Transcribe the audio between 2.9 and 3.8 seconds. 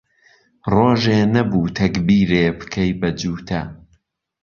به جووته